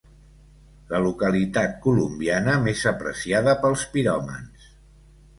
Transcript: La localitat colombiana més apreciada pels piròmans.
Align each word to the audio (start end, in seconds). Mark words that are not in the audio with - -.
La 0.93 1.01
localitat 1.01 1.75
colombiana 1.83 2.55
més 2.67 2.81
apreciada 2.93 3.53
pels 3.65 3.83
piròmans. 3.97 4.65